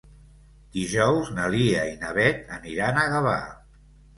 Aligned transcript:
Dijous 0.77 1.29
na 1.39 1.45
Lia 1.55 1.83
i 1.91 1.93
na 2.05 2.15
Beth 2.17 2.51
aniran 2.59 2.99
a 3.03 3.07
Gavà. 3.17 3.39